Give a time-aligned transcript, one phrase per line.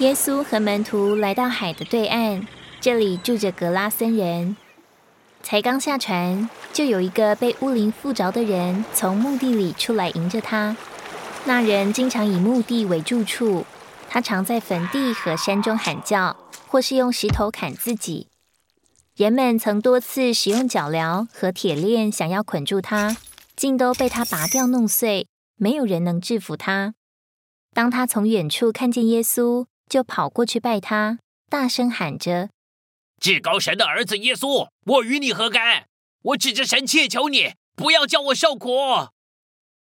[0.00, 2.46] 耶稣和门徒来到海的对岸，
[2.80, 4.56] 这里住着格拉森人。
[5.42, 10.74] 才刚下船，就有一个被乌灵附着的人从墓地里出来迎着他。
[11.44, 13.66] 那人经常以墓地为住处，
[14.08, 16.34] 他常在坟地和山中喊叫，
[16.66, 18.28] 或是用石头砍自己。
[19.14, 23.18] 人们曾多次使用脚镣和铁链想要捆住他，
[23.54, 25.26] 竟都被他拔掉弄碎，
[25.56, 26.94] 没有人能制服他。
[27.74, 31.18] 当他从远处看见耶稣，就跑过去拜他，
[31.50, 32.48] 大声喊着。
[33.18, 35.88] 至高神的儿子耶稣，我与你何干？
[36.22, 38.70] 我指着神切求你，不要叫我受苦。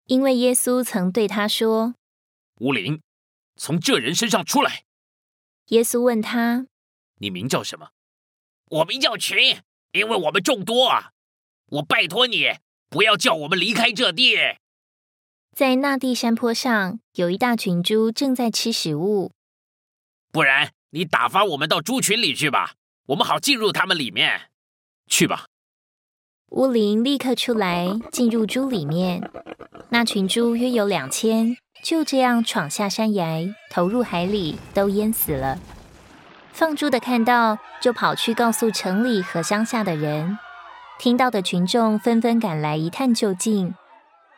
[0.05, 1.95] 因为耶稣曾对他说
[2.61, 3.01] ：“乌灵，
[3.57, 4.83] 从这人身上出来。”
[5.67, 6.65] 耶稣问他
[7.19, 7.89] ：“你名叫什么
[8.71, 9.59] ？”“我名叫群，
[9.91, 11.11] 因为我们众多啊。
[11.67, 12.45] 我拜托你，
[12.89, 14.37] 不要叫我们离开这地。”
[15.53, 19.31] 在那地山坡上，有一大群猪正在吃食物。
[20.31, 22.73] 不然，你打发我们到猪群里去吧。
[23.07, 24.49] 我们好进入他们里面，
[25.07, 25.45] 去吧。
[26.49, 29.31] 乌林立刻出来，进入猪里面。
[29.89, 35.59] 那群猪约有两千，就这样闯下山崖，投入海里，都淹死了。
[36.53, 40.37] 放猪的看到，就跑去告诉城里和乡下的人。
[40.99, 43.73] 听到的群众纷纷赶来一探究竟。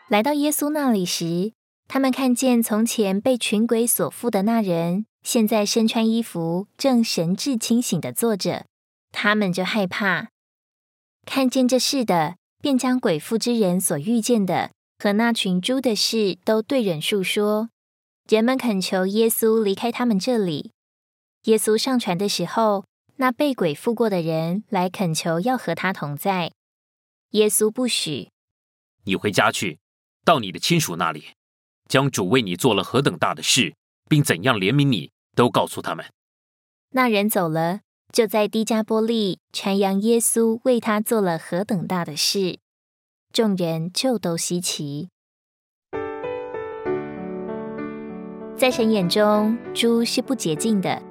[0.08, 1.52] 来到耶稣那里时，
[1.94, 5.06] 他们看见从前被群鬼所附的那人。
[5.24, 8.66] 现在身穿衣服，正神志清醒的坐着，
[9.12, 10.30] 他们就害怕。
[11.26, 17.68] 看见这事的，便将鬼妇之人所遇见的和那群猪的事都对人述说。
[18.30, 20.72] 人们恳求耶稣离开他们这里。
[21.44, 22.86] 耶稣上船的时候，
[23.18, 26.54] 那被鬼附过的人来恳求要和他同在。
[27.32, 28.30] 耶稣不许。
[29.04, 29.80] 你回家去，
[30.24, 31.26] 到你的亲属那里，
[31.92, 33.76] 将主为你做了何等大的事。
[34.12, 36.06] 并怎样怜悯你，都告诉他们。
[36.90, 37.80] 那人走了，
[38.12, 42.60] 就在低加波利传扬耶稣为他做了何等大的事，
[43.32, 45.08] 众人就都稀奇。
[48.58, 51.02] 在神眼中，猪是不洁净的。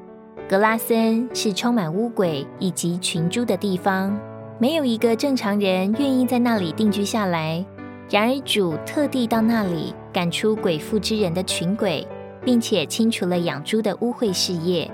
[0.46, 4.14] 格拉森是充满污鬼以及群猪的地方，
[4.60, 7.64] 没有一个正常人愿意在那里定居下来。
[8.10, 12.06] 然而主特地到那里赶出鬼妇之人的群鬼。
[12.44, 14.90] 并且清除了养猪的污秽事业。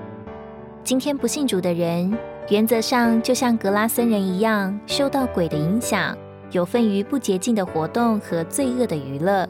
[0.83, 2.17] 今天不信主的人，
[2.49, 6.15] 原则上就像格拉森人一样，受到鬼的影响，
[6.51, 9.47] 有份于不洁净的活动和罪恶的娱乐。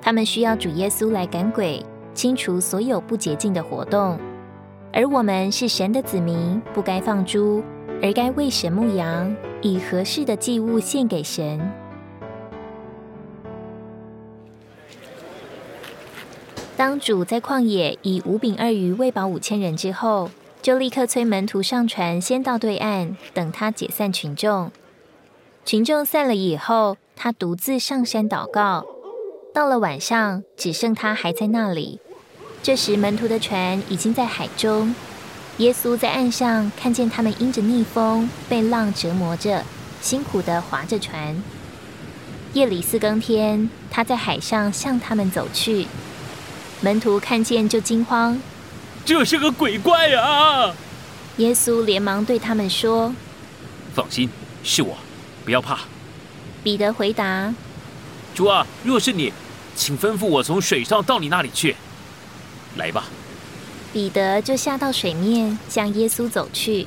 [0.00, 4.18] 他们需要主耶稣来赶鬼，清除所有不洁净的活动。
[4.92, 7.62] 而我们是神的子民，不该放猪，
[8.02, 11.60] 而该为神牧羊，以合适的祭物献给神。
[16.80, 20.30] 当主在旷野以五饼二鱼喂饱五千人之后，
[20.62, 24.72] 就立刻催门徒上船，先到对岸等他解散群众。
[25.66, 28.86] 群众散了以后，他独自上山祷告。
[29.52, 32.00] 到了晚上，只剩他还在那里。
[32.62, 34.94] 这时，门徒的船已经在海中。
[35.58, 39.62] 耶稣在岸上看见他们因着逆风被浪折磨着，
[40.00, 41.42] 辛苦的划着船。
[42.54, 45.86] 夜里四更天，他在海上向他们走去。
[46.82, 48.40] 门徒看见就惊慌，
[49.04, 50.74] 这是个鬼怪啊！
[51.36, 53.14] 耶稣连忙对他们说
[53.94, 54.30] ：“放心，
[54.64, 54.96] 是我，
[55.44, 55.80] 不要怕。”
[56.64, 57.54] 彼得回答
[58.34, 59.32] ：“主啊，若是你，
[59.76, 61.76] 请吩咐我从水上到你那里去。
[62.76, 63.04] 来吧。”
[63.92, 66.86] 彼得就下到水面向耶稣走去。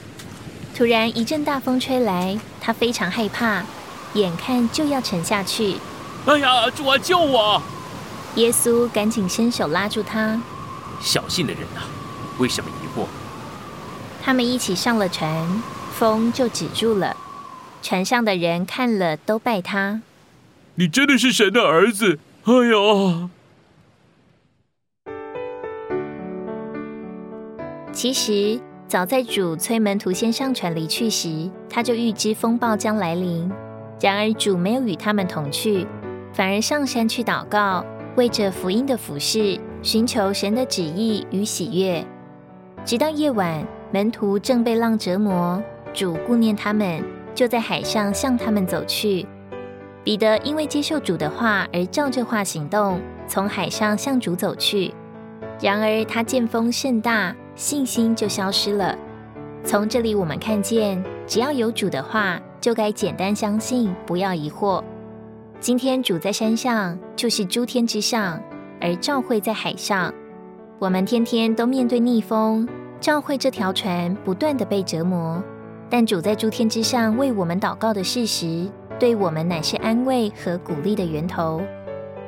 [0.75, 3.63] 突然一阵大风吹来，他非常害怕，
[4.13, 5.75] 眼看就要沉下去。
[6.25, 7.61] 哎呀，主啊，救我！
[8.35, 10.41] 耶稣赶紧伸手拉住他。
[10.99, 11.85] 小信的人啊，
[12.39, 13.05] 为什么疑惑？
[14.23, 15.63] 他们一起上了船，
[15.93, 17.15] 风就止住了。
[17.81, 20.01] 船上的人看了都拜他。
[20.75, 22.17] 你真的是神的儿子！
[22.45, 23.29] 哎呀！
[27.91, 33.51] 其实早在主催门徒先上船离去时，他就预知风暴将来临。
[34.01, 35.85] 然而主没有与他们同去，
[36.33, 37.85] 反而上山去祷告。
[38.15, 42.05] 为着福音的服饰，寻求神的旨意与喜悦，
[42.85, 45.59] 直到夜晚，门徒正被浪折磨，
[45.93, 49.25] 主顾念他们，就在海上向他们走去。
[50.03, 54.93] 彼得因为接受主的话而照着话行动，从海上向主走去。
[55.59, 58.95] 然而他见风甚大，信心就消失了。
[59.63, 64.83] 从这里我们看见，只要有主的话，就该简单相信，不要疑惑。
[65.63, 68.37] 今天主在山上，就是诸天之上；
[68.81, 70.13] 而召会在海上。
[70.77, 72.67] 我们天天都面对逆风，
[72.99, 75.41] 教会这条船不断的被折磨。
[75.89, 78.69] 但主在诸天之上为我们祷告的事实，
[78.99, 81.61] 对我们乃是安慰和鼓励的源头。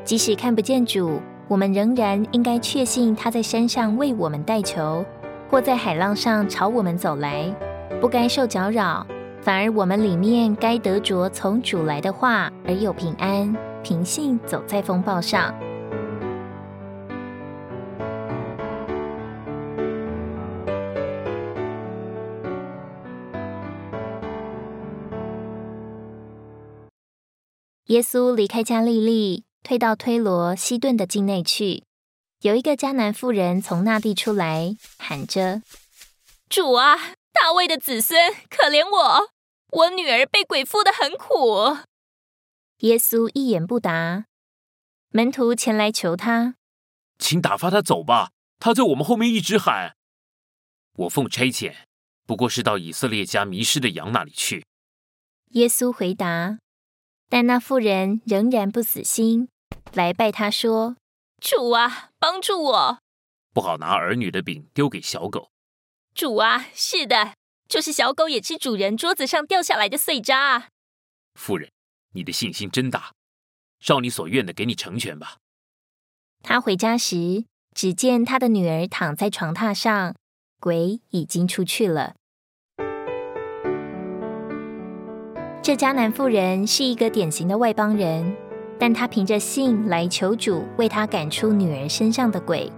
[0.06, 5.04] 即使看不见主，我们仍然应该确信他在山上为我们代求，
[5.50, 7.54] 或在海浪上朝我们走来，
[8.00, 9.06] 不该受搅扰，
[9.46, 15.54] 反而我们里面该得着从主来的话，而有平安、平信走在风暴上。
[27.90, 31.84] 耶稣离开加利利，退到推罗西顿的境内去。
[32.42, 35.62] 有一个迦南妇人从那地出来，喊着
[36.50, 36.96] ：“主啊，
[37.32, 38.20] 大卫的子孙，
[38.50, 39.35] 可怜我，
[39.72, 41.86] 我女儿被鬼附的很苦。”
[42.80, 44.26] 耶稣一言不答。
[45.10, 46.56] 门徒前来求他
[47.18, 49.96] ：“请打发他走吧，他在我们后面一直喊。
[50.98, 51.76] 我奉差遣，
[52.26, 54.66] 不过是到以色列家迷失的羊那里去。”
[55.52, 56.60] 耶稣回答。
[57.28, 59.50] 但那妇人仍然不死心，
[59.94, 60.96] 来拜他说
[61.42, 63.00] ：“主啊，帮助我！
[63.52, 65.50] 不好拿儿女的饼丢给小狗。”
[66.14, 67.34] 主啊，是的，
[67.68, 70.70] 就是小狗也吃主人桌子上掉下来的碎渣。
[71.34, 71.70] 夫人，
[72.14, 73.12] 你的信心真大，
[73.80, 75.38] 照你所愿的给你成全吧。
[76.44, 80.16] 他回家时，只见他的女儿躺在床榻上，
[80.60, 82.16] 鬼已经出去了。
[85.64, 88.38] 这迦南妇人是一个典型的外邦人，
[88.80, 92.72] 但她凭着信来求主为她赶出女儿身上的鬼。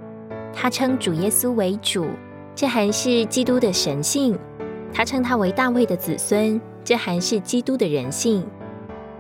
[0.54, 2.08] 她称主耶稣为主，
[2.56, 4.34] 这还是基督的神性；
[4.94, 8.46] 他称他为大卫的子孙，这还是基督的人性。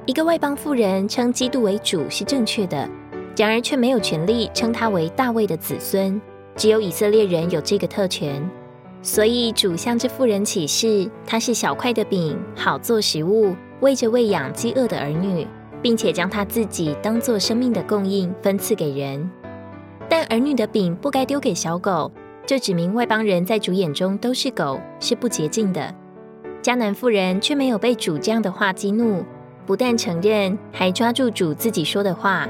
[0.05, 2.89] 一个外邦妇人称基督为主是正确的，
[3.35, 6.19] 然而却没有权利称他为大卫的子孙。
[6.55, 8.49] 只有以色列人有这个特权。
[9.03, 15.45] 所以主向这妇人起誓，他是小块的饼，好做食物，喂着喂养饥饿的儿女，
[15.81, 19.29] 并且将他自己当做生命的供应分赐给人。
[20.09, 22.11] 但儿女的饼不该丢给小狗，
[22.47, 25.93] 这指明外邦人在主眼中都是狗，是不洁净的。
[26.63, 29.21] 迦南妇人却没有被主这样的话激怒，
[29.65, 32.47] 不但承认，还抓住主自己说的话，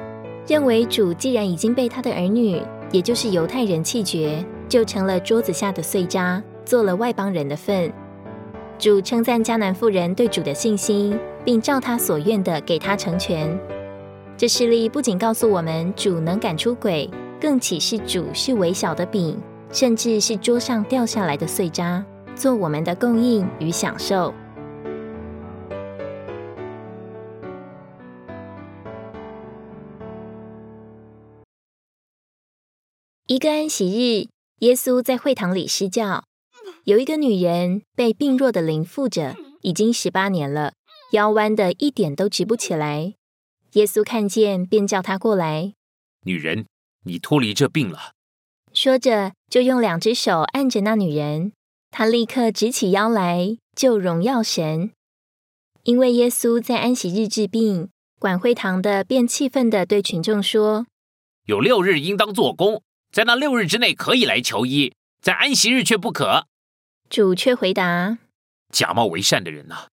[0.48, 2.62] 认为主既然已经被他的儿女，
[2.92, 4.46] 也就是犹太人弃绝。
[4.70, 7.92] 就成了桌子下的碎渣，做了外邦人的份。
[8.78, 13.58] 主称赞迦南妇人对主的信心，并照他所愿的给他成全。
[14.36, 17.10] 这事例不仅告诉我们主能赶出鬼，
[17.42, 19.42] 更启示主是微小的饼，
[19.72, 22.06] 甚至是桌上掉下来的碎渣，
[22.36, 24.34] 做我们的供应与享受。
[33.28, 34.30] 一个安息日。
[34.62, 36.24] 耶稣在会堂里施教，
[36.86, 40.74] 有一个女人被病弱的灵附着，已经十八年了，
[41.12, 43.14] 腰弯的一点都直不起来。
[43.74, 45.76] 耶稣看见，便叫她过来。
[46.26, 46.66] 女人，
[47.04, 48.17] 你脱离这病了。
[48.80, 51.52] 说着，就用两只手按着那女人，
[51.90, 54.92] 她立刻直起腰来，就荣耀神。
[55.82, 60.86] 因为耶稣在安息日治病，管会堂的便气愤的对群众说
[61.50, 66.46] ：“有六日应当做工。”在那六日之内可以来求医，在安息日却不可。
[67.10, 68.20] 主却回答
[68.72, 69.88] ：“假冒为善的人呐，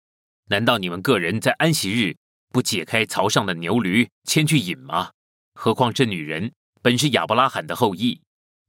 [0.48, 2.16] 难道你们个人在安息日
[2.50, 5.12] 不解开槽上的牛驴牵去饮吗？
[5.54, 6.50] 何况这女人
[6.82, 8.20] 本是亚伯拉罕的后裔，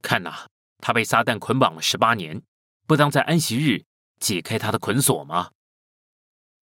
[0.04, 0.46] 看呐，
[0.78, 2.42] 他被撒旦捆绑了十八年，
[2.86, 3.84] 不当在安息日
[4.20, 5.48] 解开他的捆锁吗？”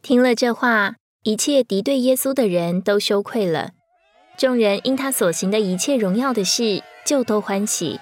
[0.01, 0.95] 听了这话，
[1.25, 3.73] 一切敌对耶稣的人都羞愧了。
[4.39, 6.83] 众人因他所行的一切荣耀的事。
[7.05, 7.99] 就都欢喜。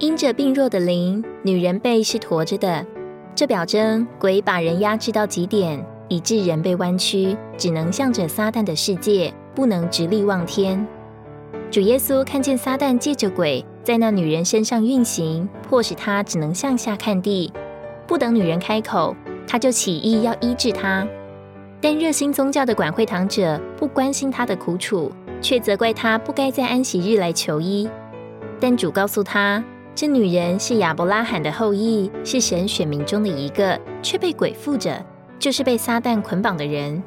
[0.00, 2.84] 因着病弱的灵，女人背是驼着的，
[3.36, 10.86] 这表征鬼把人压制到极点，以致人被弯曲，只能向着撒旦的世界，不能直立望天。
[11.70, 17.52] 主耶稣看见撒旦借着鬼在那女人身上运行，迫使她只能向下看地。
[18.06, 19.14] 不等女人开口，
[19.46, 21.06] 他就起意要医治她。
[21.80, 27.88] 但热心宗教的管会堂者不关心他的苦楚，却责怪他不该在安息日来求医。
[28.60, 29.64] 但主告诉他，
[29.94, 35.02] 这女人是亚伯拉罕的后裔，是神选民中的一个，却被鬼附着，
[35.38, 37.02] 就是被撒旦捆绑的人。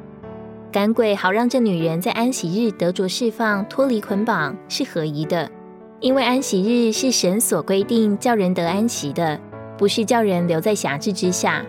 [0.74, 5.48] 赶鬼好让这女人在安息日得着释放，脱离捆绑，是合宜的。
[6.00, 9.38] 因为安息日是神所规定叫人得安息的，
[9.78, 11.64] 不是叫人留在辖制之下。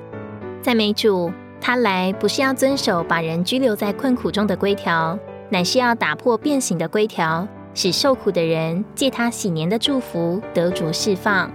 [0.64, 1.32] 赞美主。
[1.62, 5.18] 他来不是要遵守把人拘留在困苦中的规条，
[5.50, 11.52] 乃是要打破变形的规条，使受苦的人借他喜年的祝福得着释放。